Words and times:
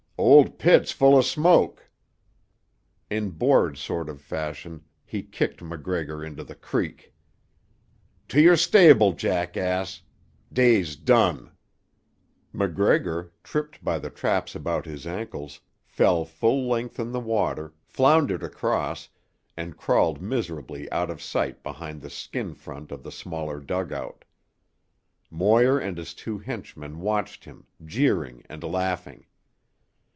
"Old 0.17 0.59
pit's 0.59 0.91
full 0.91 1.15
o' 1.15 1.21
smoke." 1.21 1.89
In 3.09 3.31
bored 3.31 3.75
sort 3.79 4.07
of 4.07 4.21
fashion 4.21 4.83
he 5.03 5.23
kicked 5.23 5.63
MacGregor 5.63 6.23
into 6.23 6.43
the 6.43 6.53
creek. 6.53 7.11
"To 8.27 8.39
your 8.39 8.55
stable, 8.55 9.13
jackass. 9.13 10.03
Day's 10.53 10.95
done." 10.95 11.51
MacGregor, 12.53 13.31
tripped 13.43 13.83
by 13.83 13.97
the 13.97 14.11
traps 14.11 14.53
about 14.53 14.85
his 14.85 15.07
ankles, 15.07 15.59
fell 15.83 16.23
full 16.23 16.69
length 16.69 16.99
in 16.99 17.11
the 17.13 17.19
water, 17.19 17.73
floundered 17.83 18.43
across, 18.43 19.09
and 19.57 19.75
crawled 19.75 20.21
miserably 20.21 20.89
out 20.91 21.09
of 21.09 21.19
sight 21.19 21.63
behind 21.63 21.99
the 21.99 22.11
skin 22.11 22.53
front 22.53 22.91
of 22.91 23.01
the 23.01 23.11
smaller 23.11 23.59
dugout. 23.59 24.23
Moir 25.31 25.79
and 25.79 25.97
his 25.97 26.13
two 26.13 26.37
henchmen 26.37 26.99
watched 26.99 27.45
him, 27.45 27.65
jeering 27.83 28.43
and 28.49 28.63
laughing. 28.63 29.25